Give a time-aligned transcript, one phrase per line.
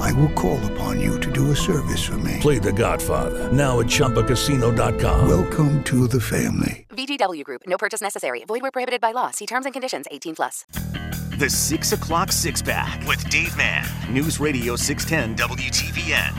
[0.00, 2.38] I will call upon you to do a service for me.
[2.40, 5.28] Play The Godfather now at ChumbaCasino.com.
[5.28, 6.86] Welcome to the family.
[6.90, 7.62] VGW Group.
[7.66, 8.44] No purchase necessary.
[8.46, 9.30] Void where prohibited by law.
[9.30, 10.06] See terms and conditions.
[10.10, 10.64] 18 plus.
[11.38, 13.86] The Six O'Clock Six Pack with Dave Mann.
[14.12, 16.32] News Radio 610 WTVN.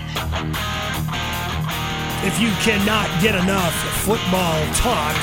[2.26, 3.74] If you cannot get enough
[4.06, 5.16] football talk,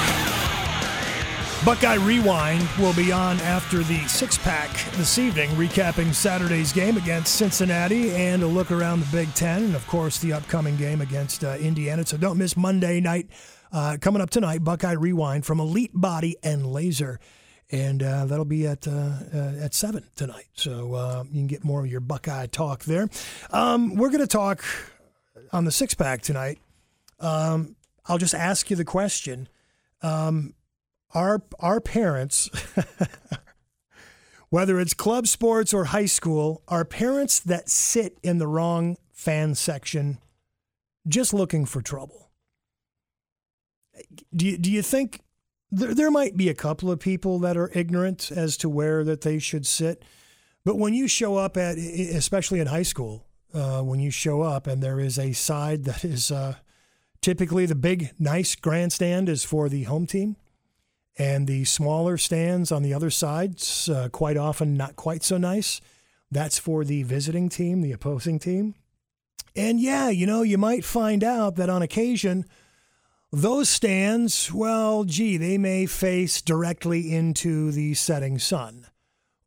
[1.62, 7.34] Buckeye Rewind will be on after the six pack this evening, recapping Saturday's game against
[7.34, 11.44] Cincinnati and a look around the Big Ten, and of course the upcoming game against
[11.44, 12.06] uh, Indiana.
[12.06, 13.28] So don't miss Monday night.
[13.70, 17.20] Uh, coming up tonight, Buckeye Rewind from Elite Body and Laser.
[17.70, 21.62] And uh, that'll be at uh, uh, at seven tonight, so uh, you can get
[21.62, 23.08] more of your Buckeye talk there.
[23.50, 24.64] Um, we're going to talk
[25.52, 26.58] on the six pack tonight.
[27.20, 29.46] Um, I'll just ask you the question:
[30.02, 30.54] um,
[31.12, 32.48] Our our parents,
[34.50, 39.54] whether it's club sports or high school, are parents that sit in the wrong fan
[39.54, 40.18] section,
[41.06, 42.30] just looking for trouble.
[44.34, 45.20] Do you, do you think
[45.70, 49.20] there, there might be a couple of people that are ignorant as to where that
[49.20, 50.02] they should sit?
[50.64, 54.66] But when you show up at, especially in high school, uh, when you show up
[54.66, 56.54] and there is a side that is uh,
[57.20, 60.36] typically the big, nice grandstand is for the home team,
[61.20, 65.82] and the smaller stands on the other side, uh, quite often not quite so nice.
[66.30, 68.74] That's for the visiting team, the opposing team.
[69.54, 72.46] And yeah, you know, you might find out that on occasion,
[73.30, 78.86] those stands, well, gee, they may face directly into the setting sun.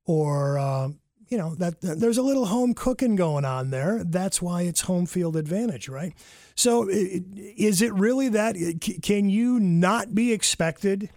[0.05, 0.89] Or, uh,
[1.27, 4.03] you know, that there's a little home cooking going on there.
[4.03, 6.13] That's why it's home field advantage, right?
[6.53, 8.55] So, is it really that?
[9.01, 11.09] Can you not be expected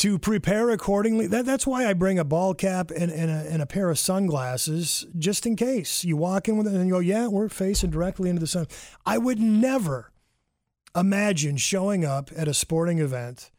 [0.00, 1.26] to prepare accordingly?
[1.26, 3.98] That, that's why I bring a ball cap and, and, a, and a pair of
[3.98, 6.04] sunglasses just in case.
[6.04, 8.66] You walk in with it and you go, yeah, we're facing directly into the sun.
[9.04, 10.10] I would never
[10.96, 13.50] imagine showing up at a sporting event,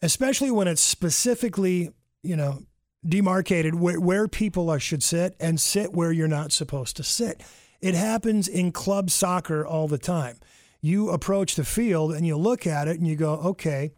[0.00, 1.90] especially when it's specifically,
[2.22, 2.62] you know,
[3.06, 7.42] demarcated where, where people are, should sit and sit where you're not supposed to sit.
[7.82, 10.38] It happens in club soccer all the time.
[10.80, 13.92] You approach the field and you look at it and you go, okay,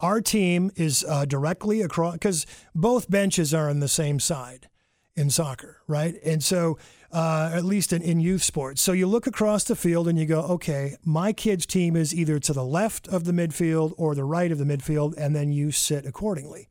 [0.00, 4.68] our team is uh, directly across because both benches are on the same side
[5.16, 6.14] in soccer, right?
[6.24, 6.78] And so,
[7.10, 8.82] uh, at least in, in youth sports.
[8.82, 12.38] So you look across the field and you go, okay, my kid's team is either
[12.38, 15.72] to the left of the midfield or the right of the midfield, and then you
[15.72, 16.68] sit accordingly.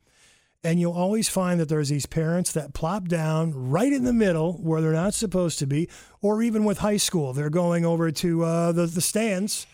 [0.64, 4.54] And you'll always find that there's these parents that plop down right in the middle
[4.54, 5.88] where they're not supposed to be,
[6.20, 9.66] or even with high school, they're going over to uh, the, the stands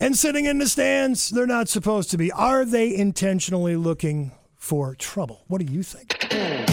[0.00, 2.32] and sitting in the stands they're not supposed to be.
[2.32, 5.44] Are they intentionally looking for trouble?
[5.48, 6.18] What do you think?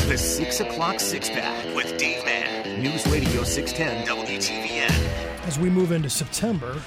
[0.07, 2.81] The Six O'Clock Six Pack with Dave Mann.
[2.81, 5.47] News Radio 610 WTVN.
[5.47, 6.81] as we move into September.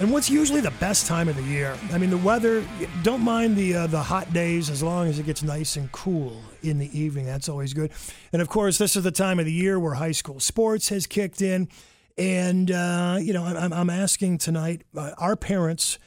[0.00, 1.76] And what's usually the best time of the year?
[1.92, 2.64] I mean, the weather.
[3.02, 6.40] Don't mind the uh, the hot days as long as it gets nice and cool
[6.62, 7.26] in the evening.
[7.26, 7.92] That's always good.
[8.32, 11.06] And of course, this is the time of the year where high school sports has
[11.06, 11.68] kicked in.
[12.18, 15.98] And uh, you know, I'm, I'm asking tonight uh, our parents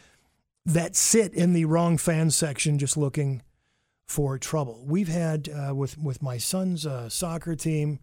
[0.65, 3.41] that sit in the wrong fan section, just looking
[4.07, 4.83] for trouble.
[4.85, 7.99] We've had uh, with with my son's uh, soccer team.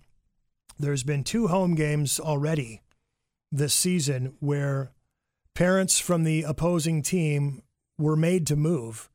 [0.79, 2.83] There's been two home games already
[3.51, 4.93] this season where
[5.55, 7.62] parents from the opposing team
[7.99, 9.11] were made to move.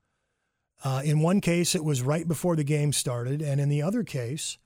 [0.84, 4.04] Uh, in one case, it was right before the game started, and in the other
[4.04, 4.60] case,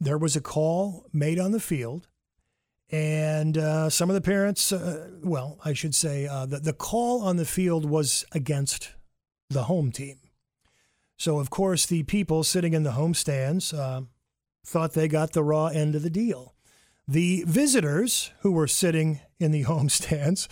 [0.00, 2.08] there was a call made on the field,
[2.90, 7.22] and uh, some of the parents, uh, well, I should say, uh, the, the call
[7.22, 8.92] on the field was against
[9.50, 10.18] the home team.
[11.16, 14.02] So, of course, the people sitting in the home stands uh,
[14.64, 16.54] thought they got the raw end of the deal.
[17.06, 20.48] The visitors who were sitting in the home stands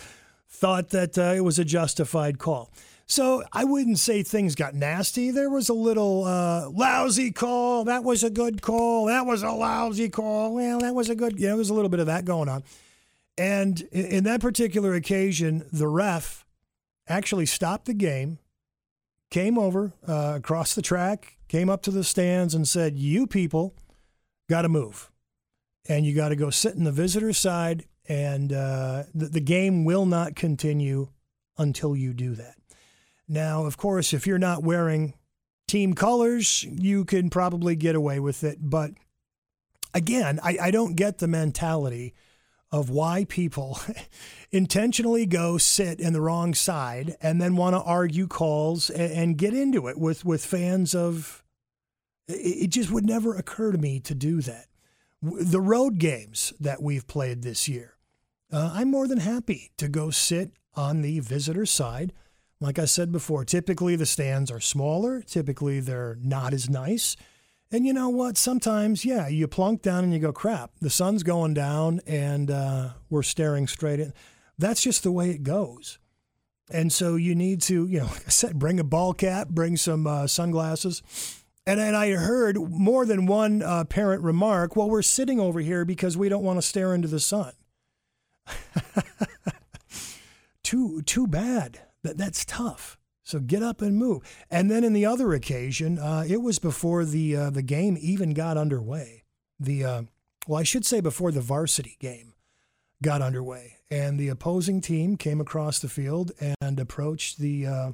[0.48, 2.72] thought that uh, it was a justified call.
[3.12, 5.30] So I wouldn't say things got nasty.
[5.30, 7.84] There was a little uh, lousy call.
[7.84, 9.04] That was a good call.
[9.04, 10.54] That was a lousy call.
[10.54, 11.38] Well, that was a good.
[11.38, 12.64] Yeah, there was a little bit of that going on.
[13.36, 16.46] And in, that particular occasion, the ref
[17.06, 18.38] actually stopped the game,
[19.28, 23.74] came over uh, across the track, came up to the stands, and said, "You people
[24.48, 25.10] got to move,
[25.86, 29.84] and you got to go sit in the visitor side, and uh, the, the game
[29.84, 31.08] will not continue
[31.58, 32.61] until you do that."
[33.32, 35.14] Now, of course, if you're not wearing
[35.66, 38.58] team colors, you can probably get away with it.
[38.60, 38.90] But
[39.94, 42.12] again, I, I don't get the mentality
[42.70, 43.80] of why people
[44.52, 49.38] intentionally go sit in the wrong side and then want to argue calls and, and,
[49.38, 51.42] get into it with, with fans of.
[52.28, 54.66] It just would never occur to me to do that.
[55.22, 57.96] The road games that we've played this year,
[58.52, 62.12] uh, I'm more than happy to go sit on the visitor side.
[62.62, 67.16] Like I said before, typically the stands are smaller, typically they're not as nice.
[67.72, 68.36] And you know what?
[68.36, 72.90] Sometimes, yeah, you plunk down and you go, crap, the sun's going down and uh,
[73.10, 74.12] we're staring straight in.
[74.58, 75.98] That's just the way it goes.
[76.70, 79.76] And so you need to, you know, like I said, bring a ball cap, bring
[79.76, 81.02] some uh, sunglasses.
[81.66, 85.84] And, and I heard more than one uh, parent remark, well, we're sitting over here
[85.84, 87.52] because we don't want to stare into the sun.
[90.62, 91.80] too, too bad.
[92.02, 92.98] That, that's tough.
[93.24, 94.22] So get up and move.
[94.50, 98.34] And then in the other occasion, uh, it was before the uh, the game even
[98.34, 99.24] got underway.
[99.60, 100.02] The uh,
[100.46, 102.34] well, I should say before the varsity game
[103.00, 107.92] got underway, and the opposing team came across the field and approached the uh,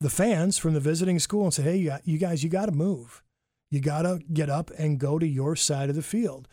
[0.00, 3.22] the fans from the visiting school and said, "Hey, you guys, you got to move.
[3.70, 6.46] You got to get up and go to your side of the field."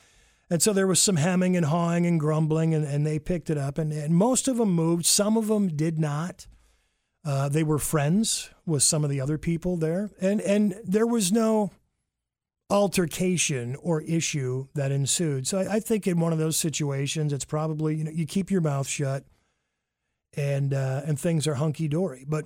[0.49, 3.57] And so there was some hemming and hawing and grumbling, and, and they picked it
[3.57, 5.05] up, and, and most of them moved.
[5.05, 6.47] Some of them did not.
[7.25, 11.31] Uh, they were friends with some of the other people there, and and there was
[11.31, 11.71] no
[12.69, 15.47] altercation or issue that ensued.
[15.47, 18.49] So I, I think in one of those situations, it's probably you know you keep
[18.49, 19.25] your mouth shut,
[20.35, 22.25] and uh, and things are hunky dory.
[22.27, 22.45] But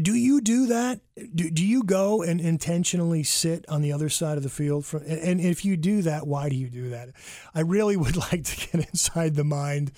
[0.00, 1.00] do you do that?
[1.34, 4.84] Do, do you go and intentionally sit on the other side of the field?
[4.84, 7.10] From, and if you do that, why do you do that?
[7.54, 9.92] I really would like to get inside the mind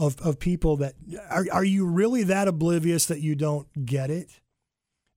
[0.00, 0.94] of, of people that
[1.28, 4.40] are, are you really that oblivious that you don't get it?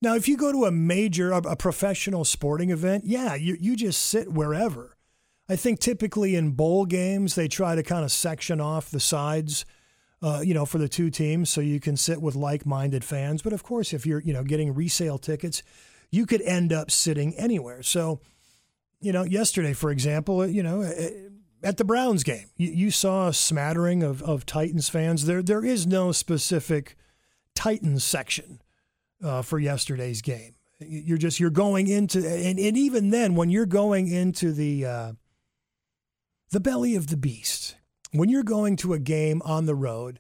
[0.02, 3.78] Now, if you go to a major, a, a professional sporting event, yeah, you, you
[3.78, 4.98] just sit wherever.
[5.48, 9.66] I think typically in bowl games, they try to kind of section off the sides,
[10.22, 13.42] uh, you know, for the two teams so you can sit with like minded fans.
[13.42, 15.64] But of course, if you're, you know, getting resale tickets,
[16.12, 17.84] you could end up sitting anywhere.
[17.84, 18.20] So,
[19.00, 20.82] you know, yesterday, for example, you know,
[21.64, 25.26] at the Browns game, you, you, saw a smattering of, of Titans fans.
[25.26, 26.98] There there is no specific
[27.56, 28.62] Titans section
[29.24, 30.56] uh, for yesterday's game.
[30.80, 35.14] You're just you're going into and, and even then when you're going into the uh,
[36.52, 37.76] the belly of the beast,
[38.12, 40.20] when you're going to a game on the road,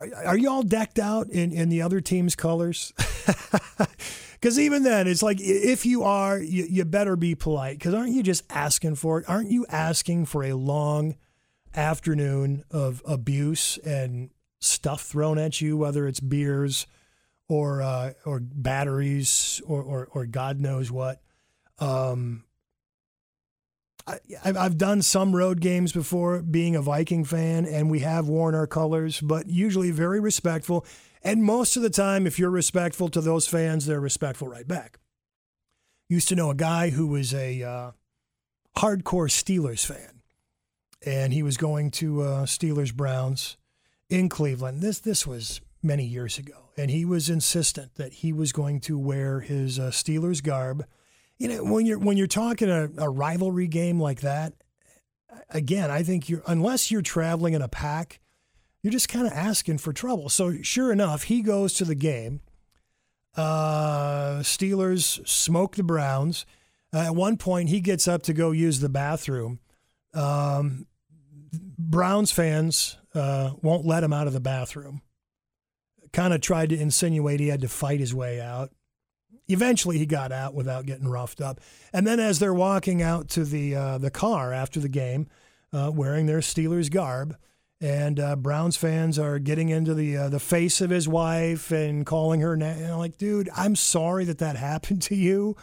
[0.00, 2.92] are, are you all decked out in, in the other team's colors?
[4.44, 7.78] Because even then, it's like if you are, you, you better be polite.
[7.78, 9.24] Because aren't you just asking for it?
[9.26, 11.16] Aren't you asking for a long
[11.74, 14.28] afternoon of abuse and
[14.60, 16.86] stuff thrown at you, whether it's beers
[17.48, 21.22] or uh, or batteries or, or, or God knows what?
[21.78, 22.44] Um,
[24.06, 28.54] I, I've done some road games before, being a Viking fan, and we have worn
[28.54, 30.84] our colors, but usually very respectful.
[31.24, 34.98] And most of the time, if you're respectful to those fans, they're respectful right back.
[36.08, 37.90] Used to know a guy who was a uh,
[38.76, 40.20] hardcore Steelers fan,
[41.04, 43.56] and he was going to uh, Steelers Browns
[44.10, 44.82] in Cleveland.
[44.82, 48.98] This this was many years ago, and he was insistent that he was going to
[48.98, 50.84] wear his uh, Steelers garb.
[51.38, 54.52] You know, when you're when you're talking a, a rivalry game like that,
[55.48, 58.20] again, I think you're unless you're traveling in a pack
[58.84, 60.28] you're just kind of asking for trouble.
[60.28, 62.42] So sure enough, he goes to the game.
[63.34, 66.44] Uh, Steelers smoke the Browns.
[66.92, 69.58] Uh, at one point, he gets up to go use the bathroom.
[70.12, 70.86] Um,
[71.78, 75.00] Browns fans uh, won't let him out of the bathroom.
[76.12, 78.70] Kind of tried to insinuate he had to fight his way out.
[79.48, 81.58] Eventually, he got out without getting roughed up.
[81.94, 85.26] And then, as they're walking out to the uh, the car after the game,
[85.72, 87.36] uh, wearing their Steelers garb,
[87.84, 92.06] and uh, Browns fans are getting into the uh, the face of his wife and
[92.06, 95.54] calling her na- and like, dude, I'm sorry that that happened to you,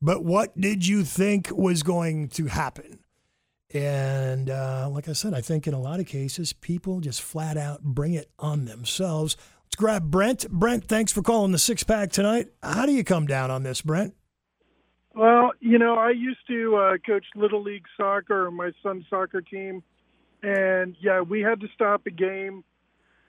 [0.00, 3.00] but what did you think was going to happen?
[3.72, 7.56] And uh, like I said, I think in a lot of cases, people just flat
[7.56, 9.36] out bring it on themselves.
[9.64, 10.48] Let's grab Brent.
[10.48, 12.50] Brent, thanks for calling the six pack tonight.
[12.62, 14.14] How do you come down on this, Brent?
[15.12, 19.82] Well, you know, I used to uh, coach little league soccer, my son's soccer team
[20.44, 22.64] and yeah, we had to stop a game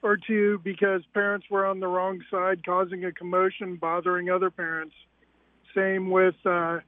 [0.02, 4.94] or two because parents were on the wrong side, causing a commotion, bothering other parents.
[5.74, 6.80] Same with, uh,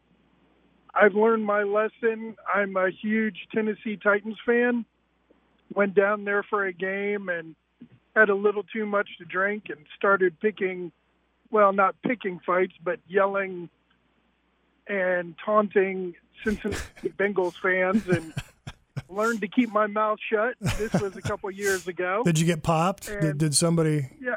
[0.95, 2.37] I've learned my lesson.
[2.53, 4.85] I'm a huge Tennessee Titans fan.
[5.75, 7.55] Went down there for a game and
[8.15, 10.93] had a little too much to drink and started picking
[11.51, 13.71] well, not picking fights, but yelling
[14.87, 18.35] and taunting Cincinnati Bengals fans and
[19.09, 20.55] learned to keep my mouth shut.
[20.79, 22.23] This was a couple years ago.
[22.25, 23.07] Did you get popped?
[23.07, 24.09] Did, And- did somebody?
[24.21, 24.37] Yeah.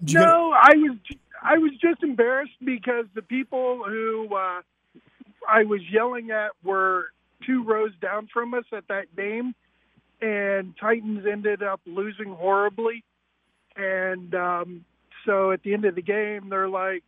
[0.00, 0.96] Did you get- I was
[1.42, 4.62] I was just embarrassed because the people who uh,
[5.48, 7.06] I was yelling at were
[7.46, 9.54] two rows down from us at that game,
[10.20, 13.04] and Titans ended up losing horribly,
[13.76, 14.84] and um,
[15.24, 17.04] so at the end of the game, they're like,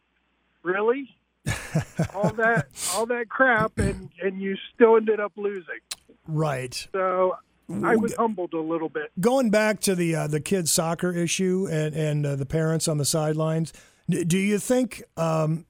[0.62, 1.16] "Really?
[2.14, 5.80] all that all that crap, and and you still ended up losing."
[6.28, 6.86] Right.
[6.92, 7.36] So
[7.84, 9.10] I was humbled a little bit.
[9.20, 12.96] Going back to the uh, the kids soccer issue and and uh, the parents on
[12.98, 13.72] the sidelines,
[14.08, 15.66] do you think, um,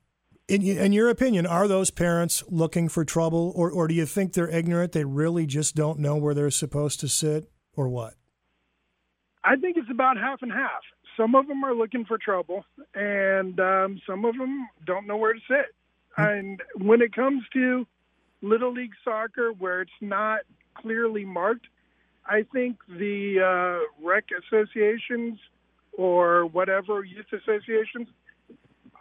[0.47, 4.35] in in your opinion, are those parents looking for trouble, or or do you think
[4.35, 4.93] they're ignorant?
[4.93, 8.15] They really just don't know where they're supposed to sit, or what?
[9.43, 10.83] I think it's about half and half.
[11.17, 15.33] Some of them are looking for trouble, and um, some of them don't know where
[15.33, 15.75] to sit.
[16.17, 17.87] And when it comes to
[18.43, 20.41] little league soccer, where it's not
[20.75, 21.67] clearly marked,
[22.27, 25.39] I think the uh, rec associations
[25.97, 28.09] or whatever youth associations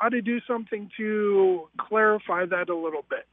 [0.02, 3.28] ought to do something to clarify that a little bit.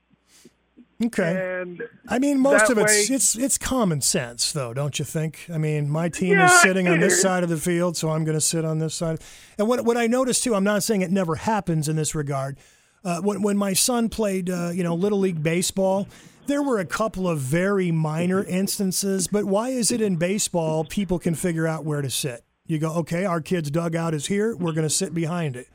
[1.04, 1.60] Okay.
[1.60, 5.46] And I mean, most of it's way- it's it's common sense, though, don't you think?
[5.52, 8.24] I mean, my team Yeah, is sitting on this side of the field, so I'm
[8.24, 9.20] going to sit on this side.
[9.58, 12.58] And what what I noticed too, I'm not saying it never happens in this regard.
[13.04, 16.08] Uh, when when my son played, uh, you know, little league baseball,
[16.46, 19.26] there were a couple of very minor instances.
[19.26, 22.44] But why is it in baseball people can figure out where to sit?
[22.66, 24.56] You go, okay, our kid's dugout is here.
[24.56, 25.68] We're going to sit behind it.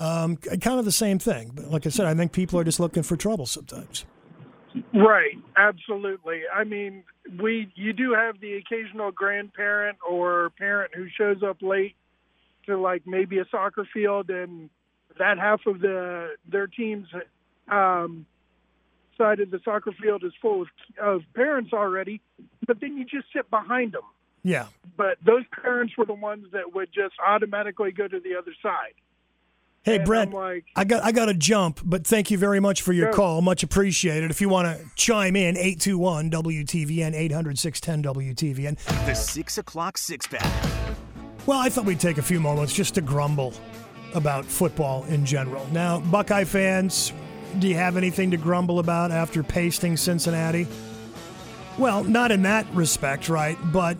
[0.00, 1.52] Um, kind of the same thing.
[1.54, 4.04] But like I said, I think people are just looking for trouble sometimes.
[4.92, 6.42] Right, absolutely.
[6.52, 7.04] I mean,
[7.40, 11.94] we you do have the occasional grandparent or parent who shows up late
[12.66, 14.70] to like maybe a soccer field and
[15.18, 17.08] that half of the their team's
[17.68, 18.26] um,
[19.16, 20.68] side of the soccer field is full of,
[21.00, 22.20] of parents already,
[22.66, 24.02] but then you just sit behind them.
[24.42, 24.66] Yeah.
[24.96, 28.94] But those parents were the ones that would just automatically go to the other side.
[29.84, 32.58] Hey, And Brett, I'm like- I got I got to jump, but thank you very
[32.60, 33.14] much for your Sure.
[33.14, 33.42] call.
[33.42, 34.30] Much appreciated.
[34.30, 38.76] If you want to chime in, 821 WTVN, 800 610 WTVN.
[39.06, 40.42] The 6 o'clock six pack.
[41.46, 43.52] Well, I thought we'd take a few moments just to grumble
[44.14, 45.66] about football in general.
[45.72, 47.12] Now, Buckeye fans,
[47.58, 50.66] do you have anything to grumble about after pasting Cincinnati?
[51.78, 53.58] Well, not in that respect, right?
[53.72, 53.96] But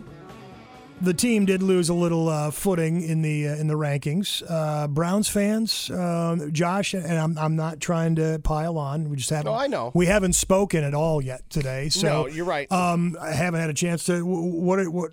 [1.01, 4.41] the team did lose a little uh, footing in the uh, in the rankings.
[4.49, 9.09] Uh, Browns fans, uh, Josh, and I'm, I'm not trying to pile on.
[9.09, 9.47] We just haven't.
[9.51, 9.91] No, I know.
[9.93, 11.89] We haven't spoken at all yet today.
[11.89, 12.71] So No, you're right.
[12.71, 14.21] Um, I haven't had a chance to.
[14.21, 15.11] wh- What what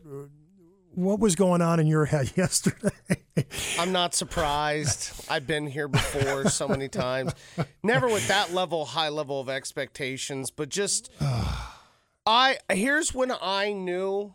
[0.95, 2.91] what was going on in your head yesterday?
[3.79, 5.27] I'm not surprised.
[5.31, 7.33] I've been here before so many times.
[7.83, 11.11] Never with that level, high level of expectations, but just
[12.27, 14.35] I here's when I knew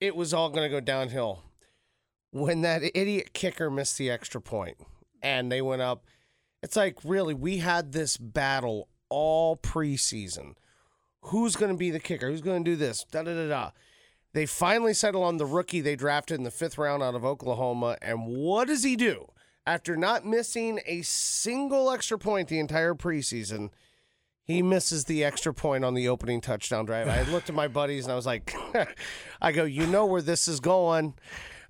[0.00, 1.42] it was all going to go downhill.
[2.30, 4.76] When that idiot kicker missed the extra point
[5.22, 6.04] and they went up.
[6.62, 10.54] It's like, really, we had this battle all preseason.
[11.22, 12.30] Who's going to be the kicker?
[12.30, 13.04] Who's going to do this?
[13.10, 13.70] Da da da da.
[14.34, 17.96] They finally settle on the rookie they drafted in the fifth round out of Oklahoma.
[18.02, 19.28] And what does he do?
[19.64, 23.70] After not missing a single extra point the entire preseason,
[24.42, 27.08] he misses the extra point on the opening touchdown drive.
[27.08, 28.52] I looked at my buddies and I was like,
[29.40, 31.14] I go, you know where this is going.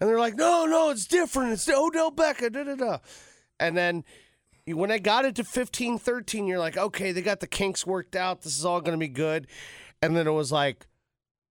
[0.00, 1.52] And they're like, no, no, it's different.
[1.52, 2.52] It's Odell Beckham.
[2.52, 2.98] Da, da, da.
[3.60, 4.04] And then
[4.66, 8.16] when I got it to 15 13, you're like, okay, they got the kinks worked
[8.16, 8.40] out.
[8.40, 9.48] This is all going to be good.
[10.00, 10.86] And then it was like,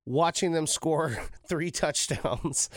[0.05, 1.17] watching them score
[1.47, 2.69] three touchdowns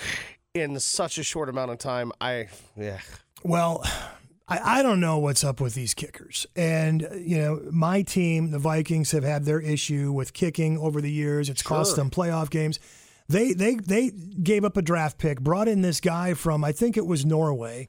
[0.54, 3.00] in such a short amount of time, I yeah.
[3.42, 3.84] Well,
[4.48, 6.46] I, I don't know what's up with these kickers.
[6.56, 11.00] And, uh, you know, my team, the Vikings, have had their issue with kicking over
[11.00, 11.48] the years.
[11.50, 11.96] It's cost Sure.
[11.96, 12.78] them playoff games.
[13.28, 16.96] They, they, they gave up a draft pick, brought in this guy from, I think
[16.96, 17.88] it was Norway.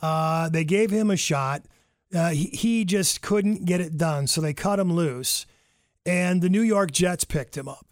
[0.00, 1.62] Uh, they gave him a shot.
[2.14, 4.26] Uh, he, he just couldn't get it done.
[4.26, 5.46] So they cut him loose.
[6.04, 7.86] And the New York Jets picked him up.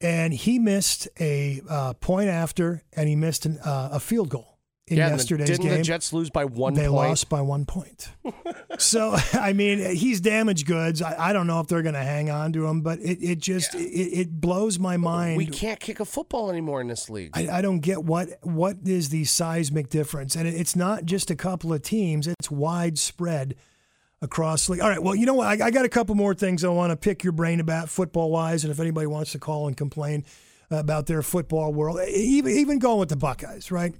[0.00, 4.50] And he missed a uh, point after, and he missed an, uh, a field goal
[4.90, 6.76] in yeah, yesterday's didn't game the Jets lose by one point.
[6.76, 7.08] they point?
[7.08, 8.10] lost by one point.
[8.78, 11.00] so I mean, he's damaged goods.
[11.00, 13.38] I, I don't know if they're going to hang on to him, but it, it
[13.38, 15.36] just it, it blows my mind.
[15.36, 17.30] We can't kick a football anymore in this league.
[17.34, 21.30] I, I don't get what what is the seismic difference, and it, it's not just
[21.30, 23.54] a couple of teams; it's widespread
[24.22, 24.80] across league.
[24.80, 25.46] All right, well, you know what?
[25.46, 28.30] I, I got a couple more things I want to pick your brain about football
[28.30, 30.24] wise, and if anybody wants to call and complain
[30.70, 33.94] about their football world, even even going with the Buckeyes, right?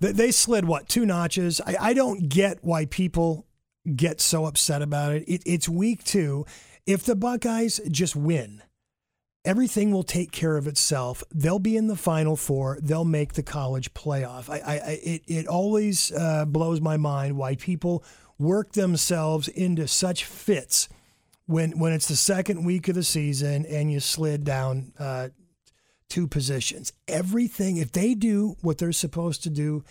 [0.00, 1.60] They, they slid what two notches.
[1.60, 3.46] I, I don't get why people
[3.94, 5.24] get so upset about it.
[5.26, 5.42] it.
[5.46, 6.46] It's week two.
[6.86, 8.62] If the Buckeyes just win,
[9.44, 11.24] everything will take care of itself.
[11.34, 12.78] They'll be in the Final Four.
[12.80, 14.48] They'll make the college playoff.
[14.48, 18.04] I, I it, it always uh, blows my mind why people
[18.38, 20.88] work themselves into such fits
[21.46, 25.28] when when it's the second week of the season and you slid down uh,
[26.08, 26.92] two positions.
[27.08, 29.84] Everything, if they do what they're supposed to do,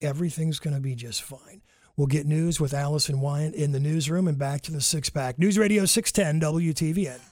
[0.00, 1.62] everything's going to be just fine.
[1.96, 5.38] We'll get news with Allison Wyant in the newsroom and back to the six pack.
[5.38, 7.31] News Radio 610 WTVN.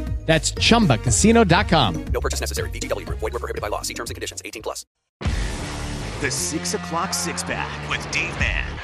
[0.25, 2.05] That's chumbacasino.com.
[2.05, 2.69] No purchase necessary.
[2.69, 3.19] VGW Group.
[3.19, 3.81] Void were prohibited by law.
[3.81, 4.41] See terms and conditions.
[4.45, 4.85] 18 plus.
[6.21, 8.79] The 6 o'clock six pack with Dave Mann.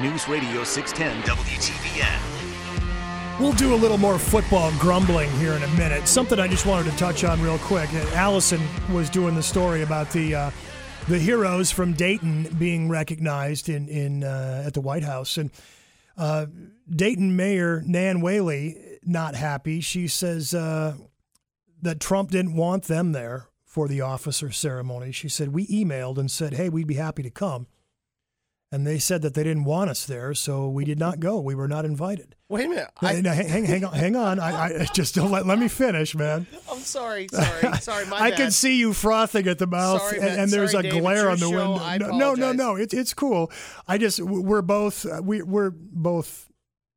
[0.00, 2.38] News Radio 610 WTVN.
[3.40, 6.08] We'll do a little more football grumbling here in a minute.
[6.08, 7.92] Something I just wanted to touch on real quick.
[8.14, 8.60] Allison
[8.92, 10.50] was doing the story about the uh,
[11.08, 15.50] the heroes from Dayton being recognized in in uh, at the White House, and
[16.16, 16.46] uh,
[16.90, 18.76] Dayton Mayor Nan Whaley
[19.08, 19.80] not happy.
[19.80, 20.94] She says uh,
[21.82, 25.12] that Trump didn't want them there for the officer ceremony.
[25.12, 27.66] She said, We emailed and said, hey, we'd be happy to come.
[28.70, 31.40] And they said that they didn't want us there, so we did not go.
[31.40, 32.36] We were not invited.
[32.50, 32.90] Wait a minute.
[33.00, 34.38] I, hang, hang, hang on, hang on.
[34.38, 36.46] I, I just don't let, let me finish, man.
[36.70, 38.04] I'm sorry, sorry, sorry.
[38.06, 38.36] My I bad.
[38.36, 41.00] can see you frothing at the mouth, Sorry, and, and there's Sorry, a Dave.
[41.00, 41.72] glare on the show.
[41.72, 42.08] window.
[42.10, 42.76] No, no, no, no.
[42.76, 43.50] It's it's cool.
[43.86, 46.50] I just we're both we we're both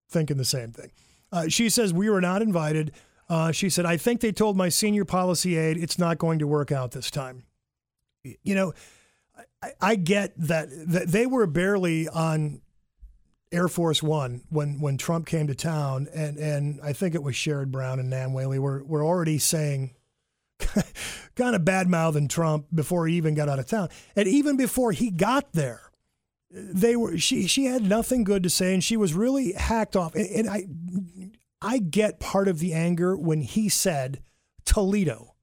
[0.09, 0.91] thinking the same thing.
[1.31, 2.91] Uh, she says we were not invited.
[3.29, 6.47] Uh, she said I think they told my senior policy aide it's not going to
[6.47, 7.43] work out this time.
[8.23, 8.73] You know,
[9.63, 12.61] I, I get that, that they were barely on
[13.51, 17.35] Air Force One when when Trump came to town, and and I think it was
[17.35, 19.93] Sherrod Brown and Nan Whaley were were already saying
[21.35, 24.93] kind of bad mouthing Trump before he even got out of town, and even before
[24.93, 25.90] he got there,
[26.53, 30.15] they were she she had nothing good to say, and she was really hacked off.
[30.15, 30.67] And, and I
[31.61, 34.21] I get part of the anger when he said
[34.65, 35.35] Toledo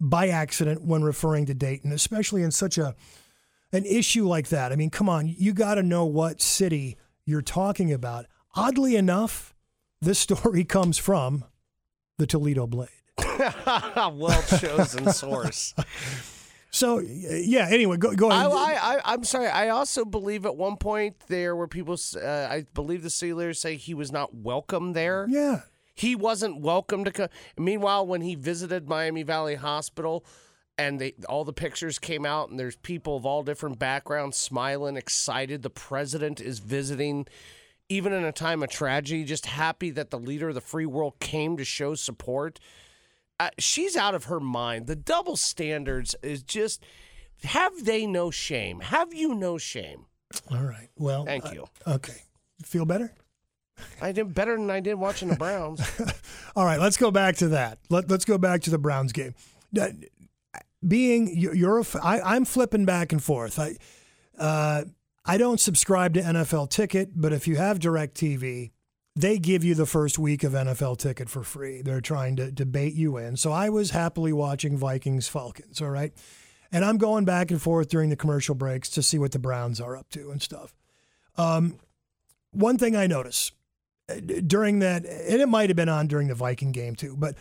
[0.00, 2.94] by accident when referring to Dayton, especially in such a
[3.72, 4.72] an issue like that.
[4.72, 8.26] I mean, come on, you got to know what city you're talking about.
[8.54, 9.54] Oddly enough,
[10.00, 11.44] this story comes from
[12.18, 12.88] the Toledo Blade.
[13.18, 15.74] well chosen source.
[16.74, 17.68] So yeah.
[17.70, 18.50] Anyway, go go ahead.
[18.50, 19.46] I, I, I'm sorry.
[19.46, 21.96] I also believe at one point there were people.
[22.16, 25.26] Uh, I believe the Steelers say he was not welcome there.
[25.28, 25.60] yeah.
[25.96, 27.28] He wasn't welcome to come.
[27.56, 30.26] Meanwhile, when he visited Miami Valley Hospital,
[30.76, 34.96] and they all the pictures came out, and there's people of all different backgrounds smiling,
[34.96, 35.62] excited.
[35.62, 37.28] The president is visiting,
[37.88, 41.20] even in a time of tragedy, just happy that the leader of the free world
[41.20, 42.58] came to show support.
[43.40, 44.86] Uh, she's out of her mind.
[44.86, 46.82] The double standards is just.
[47.42, 48.80] Have they no shame?
[48.80, 50.06] Have you no shame?
[50.50, 50.88] All right.
[50.96, 51.64] Well, Thank uh, you.
[51.86, 52.22] okay.
[52.62, 53.12] Feel better?
[54.00, 55.80] I did better than I did watching the Browns.
[56.56, 57.80] All right, let's go back to that.
[57.90, 59.34] Let, let's go back to the Browns game.
[59.78, 59.88] Uh,
[60.86, 63.58] Being you- you're, a I, I'm flipping back and forth.
[63.58, 63.76] I,
[64.38, 64.84] uh,
[65.24, 68.70] I don't subscribe to NFL Ticket, but if you have DirecTV,
[69.16, 71.82] they give you the first week of NFL Ticket for free.
[71.82, 73.36] They're trying to, to bait you in.
[73.36, 75.80] So I was happily watching Vikings Falcons.
[75.80, 76.12] All right,
[76.72, 79.80] and I'm going back and forth during the commercial breaks to see what the Browns
[79.80, 80.74] are up to and stuff.
[81.36, 81.78] Um,
[82.50, 83.52] one thing I notice
[84.08, 84.14] uh,
[84.46, 87.36] during that, and it might have been on during the Viking game too, but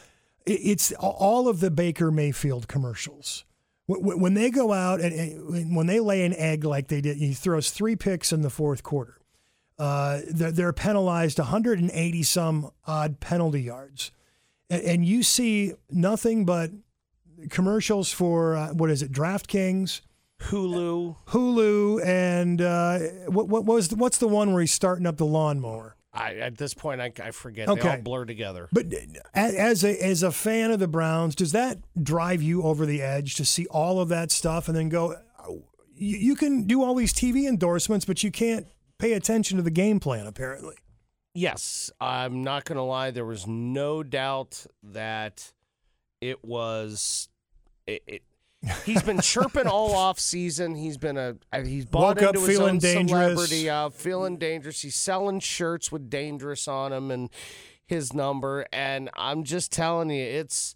[0.46, 3.46] it's all of the Baker Mayfield commercials.
[3.88, 7.18] Wh- wh- When they go out and when they lay an egg like they did,
[7.18, 9.18] he throws three picks in the fourth quarter.
[9.84, 14.12] Uh, they're, they're penalized 180 some odd penalty yards,
[14.70, 16.72] and, and you see nothing but
[17.50, 20.02] commercials for uh, what is it, DraftKings,
[20.44, 21.16] Hulu.
[21.28, 25.26] Hulu, and uh, what, what was the, what's the one where he's starting up the
[25.26, 25.96] lawnmower?
[26.16, 27.66] I at this point I, I forget.
[27.66, 27.90] They Okay.
[27.90, 28.70] all blur together.
[28.72, 28.86] But
[29.34, 33.34] as a as a fan of the Browns, does that drive you over the edge
[33.36, 35.16] to see all of that stuff and then go?
[35.96, 38.68] You, you can do all these TV endorsements, but you can't
[39.04, 40.28] pay attention to the game plan.
[40.28, 40.76] Apparently,
[41.36, 43.10] Yes, I'm not going to lie.
[43.10, 45.52] There was no doubt that
[46.22, 47.28] it was.
[47.88, 48.22] It, it,
[48.86, 50.76] He's been chirping all off season.
[50.76, 53.10] He's been a uh, he's bought Woke up into his feeling own dangerous.
[53.10, 54.82] celebrity, uh, feeling dangerous.
[54.82, 57.30] He's selling shirts with dangerous on them and
[57.86, 58.66] his number.
[58.72, 60.76] And I'm just telling you, it's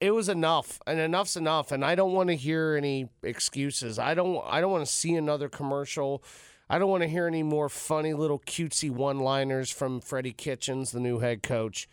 [0.00, 1.70] it was enough, and enough's enough.
[1.70, 3.98] And I don't want to hear any excuses.
[3.98, 6.24] I don't I don't want to see another commercial.
[6.68, 11.00] I don't want to hear any more funny little cutesy one-liners from Freddie Kitchens, the
[11.00, 11.88] new head coach.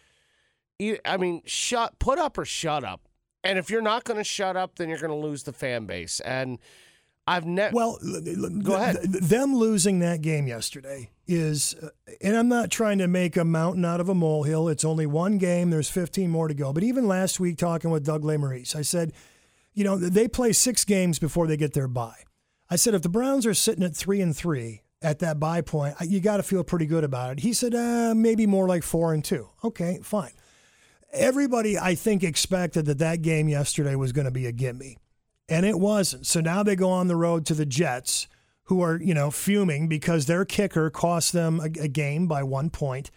[1.05, 3.01] I mean, shut, put up or shut up.
[3.43, 5.86] And if you're not going to shut up, then you're going to lose the fan
[5.86, 6.19] base.
[6.21, 6.59] And
[7.27, 7.75] I've never.
[7.75, 8.97] Well, Go ahead.
[9.01, 11.89] th- th- them losing that game yesterday is, uh,
[12.21, 14.67] and I'm not trying to make a mountain out of a molehill.
[14.69, 15.69] It's only one game.
[15.69, 16.73] There's 15 more to go.
[16.73, 19.13] But even last week, talking with Doug Maurice, I said,
[19.73, 22.23] you know, they play six games before they get their bye.
[22.73, 25.93] I said, if the Browns are sitting at three and three at that bye point,
[26.01, 27.41] you got to feel pretty good about it.
[27.41, 29.47] He said, uh, maybe more like four and two.
[29.63, 30.31] Okay, fine.
[31.12, 34.97] Everybody, I think, expected that that game yesterday was going to be a gimme
[35.47, 36.25] and it wasn't.
[36.25, 38.27] So now they go on the road to the Jets,
[38.63, 42.71] who are you know fuming because their kicker cost them a, a game by one
[42.71, 43.12] point.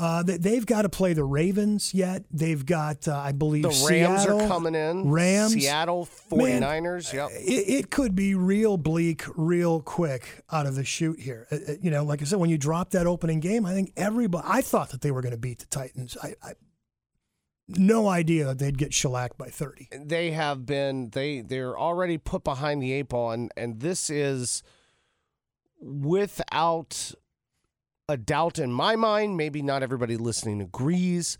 [0.00, 2.24] Uh, they, they've got to play the Ravens yet.
[2.30, 5.10] They've got, uh, I believe, the Rams Seattle, are coming in.
[5.10, 7.12] Rams, Seattle Man, 49ers.
[7.12, 7.28] yep.
[7.32, 11.46] It, it could be real bleak, real quick out of the chute here.
[11.52, 13.92] Uh, uh, you know, like I said, when you drop that opening game, I think
[13.94, 14.46] everybody.
[14.48, 16.16] I thought that they were going to beat the Titans.
[16.22, 16.52] I, I
[17.68, 19.88] no idea that they'd get shellacked by thirty.
[19.92, 24.64] they have been they they're already put behind the eight ball and and this is
[25.80, 27.14] without
[28.10, 31.38] a doubt in my mind maybe not everybody listening agrees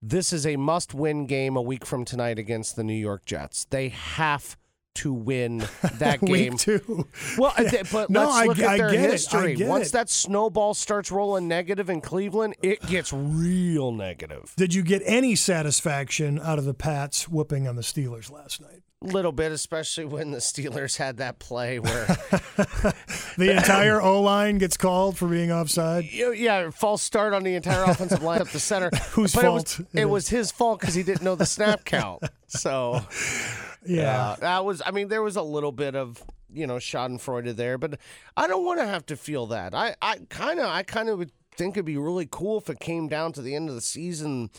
[0.00, 3.66] this is a must win game a week from tonight against the New York Jets
[3.70, 4.56] they have
[4.94, 7.06] to win that game two.
[7.38, 9.08] well, uh, I thi- but No, let's look I at their get it.
[9.08, 9.56] I history.
[9.60, 9.92] Once it.
[9.92, 14.52] that snowball starts rolling negative in Cleveland, it gets real negative.
[14.58, 18.82] Did you get any satisfaction out of the Pats whooping on the Steelers last night?
[19.02, 22.06] Little bit, especially when the Steelers had that play where,
[23.38, 26.04] The entire O line gets called for being offside.
[26.12, 28.90] yeah, false start on the entire offensive line up the center.
[29.12, 31.84] Whose but fault It was, it was his fault because he didn't know the snap
[31.84, 32.22] count.
[32.48, 33.00] So
[33.86, 34.20] Yeah.
[34.30, 34.80] uh, that was.
[34.84, 37.98] I mean, there was a little bit of you know Schadenfreude there, but
[38.36, 39.74] I don't want to have to feel that.
[39.74, 42.78] I, I kind of, I kind of would think it'd be really cool if it
[42.80, 44.50] came down to the end of the season.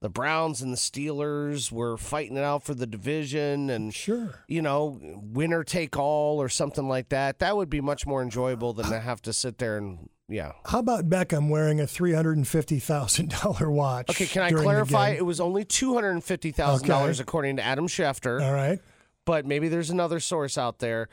[0.00, 4.44] The Browns and the Steelers were fighting it out for the division, and Sure.
[4.46, 7.40] you know, winner take all or something like that.
[7.40, 10.52] That would be much more enjoyable than to have to sit there and yeah.
[10.66, 14.08] How about Beckham wearing a three hundred and fifty thousand dollar watch?
[14.10, 15.10] Okay, can I clarify?
[15.10, 18.78] It was only two hundred and fifty thousand dollars according to Adam Schefter, All right.
[19.24, 21.08] but maybe there's another source out there.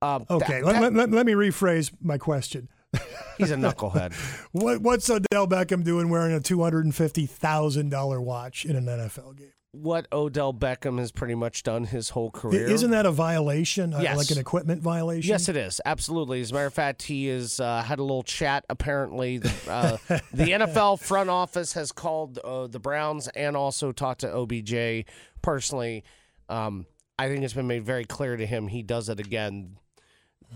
[0.00, 0.62] Um, that- Okay.
[0.62, 2.68] let, that- let- let- let me rephrase my question.
[3.38, 4.14] He's a knucklehead.
[4.52, 8.74] What, what's Odell Beckham doing wearing a two hundred and fifty thousand dollar watch in
[8.76, 9.52] an NFL game?
[9.72, 12.66] what Odell Beckham has pretty much done his whole career.
[12.66, 13.94] Isn't that a violation?
[13.94, 14.16] Uh, Yes.
[14.16, 15.28] like an equipment violation?
[15.28, 16.40] Yes, it is absolutely.
[16.40, 18.64] As a matter of fact, he has uh, had a little chat.
[18.68, 19.96] Apparently, the, uh,
[20.32, 25.04] the NFL front office has called uh, the Browns and also talked to OBJ
[25.40, 26.02] personally.
[26.48, 26.84] Um,
[27.16, 29.76] I think it's been made very clear to him he does it again.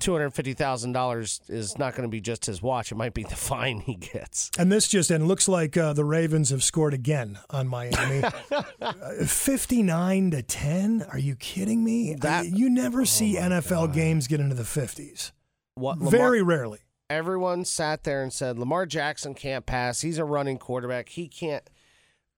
[0.01, 3.15] Two hundred fifty thousand dollars is not going to be just his watch; it might
[3.15, 4.51] be the fine he gets.
[4.59, 8.23] And this just and looks like uh, the Ravens have scored again on Miami.
[8.81, 11.05] Uh, Fifty-nine to ten.
[11.11, 12.15] Are you kidding me?
[12.15, 15.33] That- I- you never see NFL games get into the fifties.
[15.77, 16.81] What Lamar- Very rarely.
[17.11, 20.01] everyone sat there and said Lamar Jackson can't pass.
[20.03, 21.09] He's a running quarterback.
[21.11, 21.69] He can't.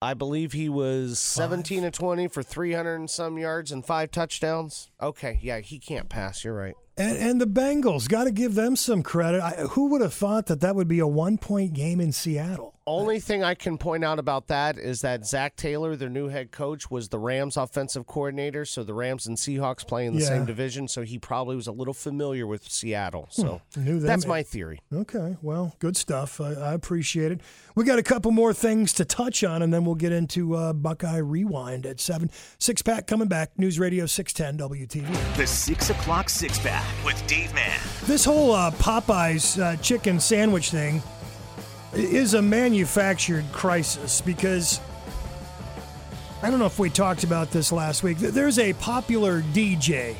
[0.03, 4.91] I believe he was 17 to 20 for 300 and some yards and five touchdowns.
[5.01, 6.45] Okay, yeah, he can't pass.
[6.45, 6.75] You're right.
[6.99, 9.43] And, and the Bengals got to give them some credit.
[9.43, 12.76] I, who would have thought that that would be a one-point game in Seattle?
[12.89, 16.53] Only thing I can point out about that is that Zac Taylor, their new head
[16.53, 18.65] coach, was the Rams offensive coordinator.
[18.65, 20.29] So the Rams and Seahawks play in the Yeah.
[20.29, 20.87] same division.
[20.87, 23.27] So he probably was a little familiar with Seattle.
[23.31, 24.81] So Knew that's my theory.
[24.93, 26.41] Okay, well, good stuff.
[26.41, 27.41] I, I appreciate it.
[27.75, 30.73] We got a couple more things to touch on, and then we'll get into uh,
[30.73, 32.31] Buckeye Rewind at seven.
[32.59, 33.59] Six pack coming back.
[33.59, 35.37] News Radio six ten WTV.
[35.37, 37.81] The 6 o'clock six pack with Dave Mann.
[38.05, 41.03] This whole uh, Popeyes uh, chicken sandwich thing
[41.95, 44.81] is a manufactured crisis because
[46.43, 48.19] I don't know if we talked about this last week.
[48.19, 50.15] There's a popular DJ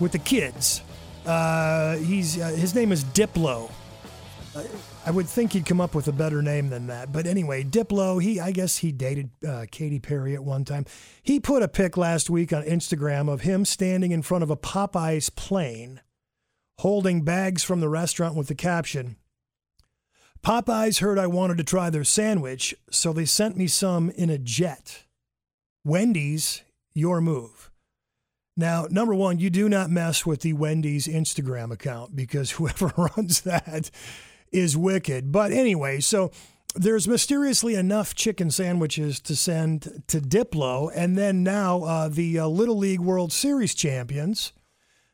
[0.00, 0.82] with the kids.
[1.26, 3.70] Uh, he's uh, his name is Diplo.
[4.56, 4.66] I-
[5.04, 7.10] I would think he'd come up with a better name than that.
[7.12, 10.84] But anyway, Diplo, he I guess he dated uh, Katy Perry at one time.
[11.24, 14.56] He put a pic last week on Instagram of him standing in front of a
[14.56, 16.00] Popeyes plane
[16.78, 19.16] holding bags from the restaurant with the caption
[20.44, 24.38] Popeyes heard I wanted to try their sandwich, so they sent me some in a
[24.38, 25.04] jet.
[25.84, 26.62] Wendy's,
[26.94, 27.70] your move.
[28.56, 33.42] Now, number one, you do not mess with the Wendy's Instagram account because whoever runs
[33.42, 33.90] that
[34.50, 35.30] is wicked.
[35.30, 36.32] But anyway, so
[36.74, 40.90] there's mysteriously enough chicken sandwiches to send to Diplo.
[40.92, 44.52] And then now uh, the uh, Little League World Series champions,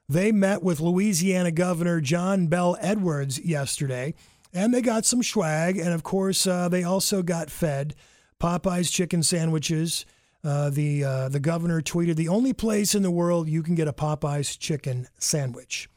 [0.09, 4.15] they met with Louisiana Governor John Bell Edwards yesterday.
[4.53, 5.79] And they got some swag.
[5.79, 7.95] And of course, uh, they also got fed
[8.41, 10.07] Popeye's chicken sandwiches.
[10.45, 13.89] Uh, the uh, the governor tweeted the only place in the world you can get
[13.89, 15.91] a Popeye's chicken sandwich.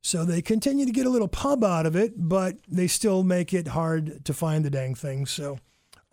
[0.00, 3.52] So they continue to get a little pub out of it, but they still make
[3.52, 5.26] it hard to find the dang thing.
[5.26, 5.58] So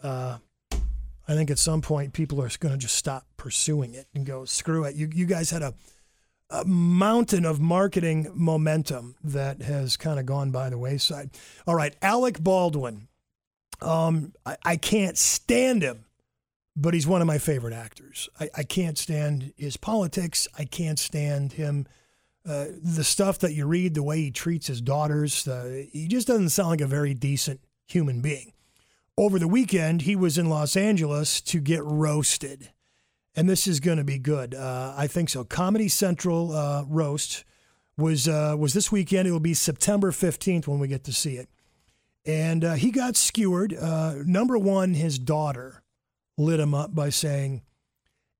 [0.01, 0.39] uh,
[1.27, 4.45] I think at some point people are going to just stop pursuing it and go
[4.45, 4.95] screw it.
[4.95, 5.73] You you guys had a a
[6.65, 11.31] mountain of marketing momentum that has kind of gone by the wayside.
[11.67, 13.07] All right, Alec Baldwin.
[13.81, 16.05] Um, I, I can't stand him
[16.75, 18.29] but he's one of my favorite actors.
[18.39, 20.47] I, I can't stand his politics.
[20.57, 21.87] I can't stand him.
[22.47, 26.27] Uh, the stuff that you read, the way he treats his daughters, uh, he just
[26.27, 28.51] doesn't sound like a very decent human being.
[29.17, 32.71] Over the weekend, he was in Los Angeles to get roasted.
[33.35, 34.55] And this is going to be good.
[34.55, 35.43] Uh, I think so.
[35.43, 37.43] Comedy Central uh, roast
[37.97, 39.27] was uh, was this weekend.
[39.27, 41.49] It will be September 15th when we get to see it.
[42.25, 43.73] And uh, he got skewered.
[44.25, 45.83] number one, his daughter
[46.37, 47.61] lit him up by saying,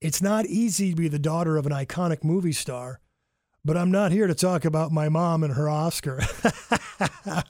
[0.01, 2.99] It's not easy to be the daughter of an iconic movie star,
[3.63, 6.21] but I'm not here to talk about my mom and her Oscar.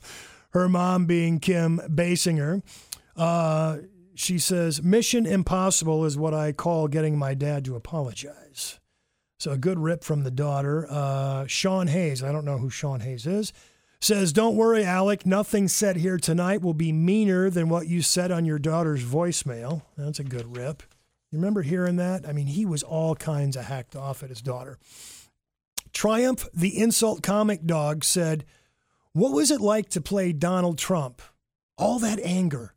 [0.51, 2.63] her mom being Kim Basinger.
[4.15, 8.79] She says, Mission impossible is what I call getting my dad to apologize.
[9.37, 10.87] So a good rip from the daughter.
[10.89, 13.51] Uh, Sean Hayes, I don't know who Sean Hayes is,
[13.99, 15.25] says, Don't worry, Alec.
[15.25, 19.81] Nothing said here tonight will be meaner than what you said on your daughter's voicemail.
[19.97, 20.83] That's a good rip.
[21.31, 22.27] You remember hearing that?
[22.27, 24.79] I mean, he was all kinds of hacked off at his daughter.
[25.91, 28.45] Triumph, the insult comic dog, said,
[29.11, 31.21] What was it like to play Donald Trump?
[31.77, 32.74] All that anger,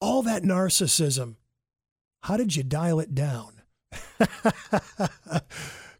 [0.00, 1.36] all that narcissism.
[2.22, 3.62] How did you dial it down?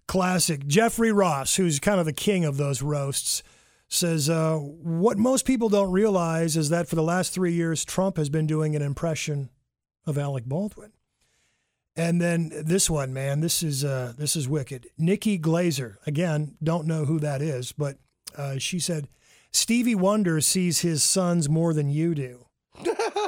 [0.06, 0.66] Classic.
[0.66, 3.42] Jeffrey Ross, who's kind of the king of those roasts,
[3.88, 8.16] says uh, what most people don't realize is that for the last three years, Trump
[8.16, 9.50] has been doing an impression
[10.06, 10.92] of Alec Baldwin.
[11.96, 14.86] And then this one, man, this is uh, this is wicked.
[14.96, 17.98] Nikki Glazer, again, don't know who that is, but
[18.36, 19.08] uh, she said
[19.50, 22.46] Stevie Wonder sees his sons more than you do.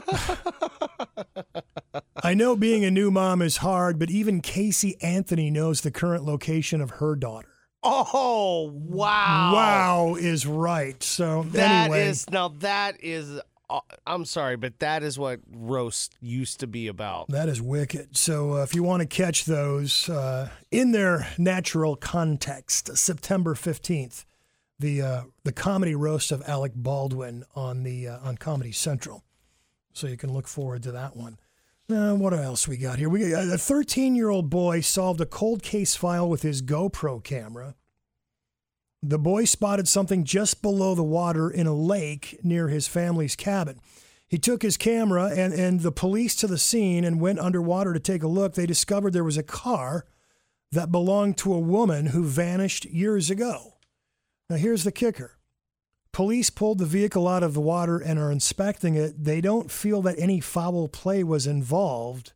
[2.24, 6.24] I know being a new mom is hard, but even Casey Anthony knows the current
[6.24, 7.48] location of her daughter.
[7.82, 9.52] Oh wow!
[9.52, 11.02] Wow is right.
[11.02, 13.40] So That anyway, is now that is.
[13.68, 17.28] Uh, I'm sorry, but that is what roast used to be about.
[17.30, 18.16] that is wicked.
[18.16, 24.24] So uh, if you want to catch those uh, in their natural context, September fifteenth,
[24.78, 29.24] the uh, the comedy roast of Alec Baldwin on the uh, on Comedy Central.
[29.92, 31.38] So you can look forward to that one.
[31.90, 33.08] Uh, what else we got here?
[33.08, 37.22] We got a 13 year old boy solved a cold case file with his GoPro
[37.22, 37.74] camera.
[39.02, 43.80] The boy spotted something just below the water in a lake near his family's cabin.
[44.28, 48.00] He took his camera and, and the police to the scene and went underwater to
[48.00, 48.54] take a look.
[48.54, 50.06] They discovered there was a car
[50.70, 53.74] that belonged to a woman who vanished years ago.
[54.48, 55.36] Now, here's the kicker
[56.12, 59.24] Police pulled the vehicle out of the water and are inspecting it.
[59.24, 62.32] They don't feel that any foul play was involved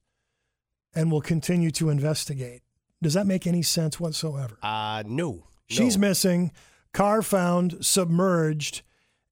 [0.94, 2.62] and will continue to investigate.
[3.02, 4.56] Does that make any sense whatsoever?
[4.62, 5.44] Uh no.
[5.68, 6.08] She's no.
[6.08, 6.52] missing,
[6.92, 8.82] car found, submerged,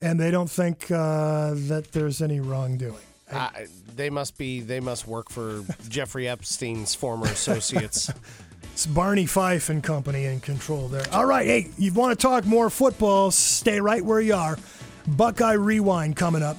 [0.01, 2.97] and they don't think uh, that there's any wrongdoing.
[3.31, 3.49] Uh,
[3.97, 4.61] they must be.
[4.61, 8.11] They must work for Jeffrey Epstein's former associates.
[8.75, 11.05] It's Barney Fife and company in control there.
[11.13, 13.31] All right, hey, you want to talk more football?
[13.31, 14.59] Stay right where you are.
[15.07, 16.57] Buckeye Rewind coming up.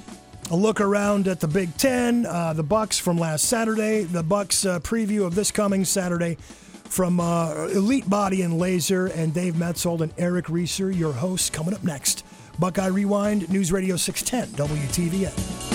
[0.49, 4.65] A look around at the Big Ten, uh, the Bucks from last Saturday, the Bucks
[4.65, 6.37] uh, preview of this coming Saturday
[6.85, 11.73] from uh, Elite Body and Laser, and Dave Metzold and Eric Reeser, your hosts, coming
[11.73, 12.23] up next.
[12.57, 15.74] Buckeye Rewind, News Radio 610, WTVN.